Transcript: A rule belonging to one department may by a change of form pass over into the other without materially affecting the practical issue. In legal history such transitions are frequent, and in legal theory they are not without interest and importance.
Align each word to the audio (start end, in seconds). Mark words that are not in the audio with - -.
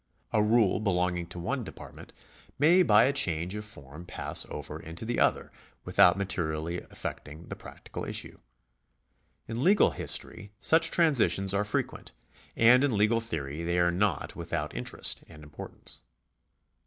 A 0.33 0.41
rule 0.43 0.79
belonging 0.79 1.27
to 1.27 1.37
one 1.37 1.63
department 1.63 2.11
may 2.57 2.81
by 2.81 3.03
a 3.03 3.13
change 3.13 3.53
of 3.53 3.63
form 3.63 4.03
pass 4.07 4.47
over 4.49 4.79
into 4.79 5.05
the 5.05 5.19
other 5.19 5.51
without 5.85 6.17
materially 6.17 6.81
affecting 6.89 7.49
the 7.49 7.55
practical 7.55 8.03
issue. 8.03 8.39
In 9.47 9.63
legal 9.63 9.91
history 9.91 10.53
such 10.59 10.89
transitions 10.89 11.53
are 11.53 11.63
frequent, 11.63 12.13
and 12.55 12.83
in 12.83 12.97
legal 12.97 13.21
theory 13.21 13.61
they 13.63 13.77
are 13.77 13.91
not 13.91 14.35
without 14.35 14.75
interest 14.75 15.23
and 15.29 15.43
importance. 15.43 16.01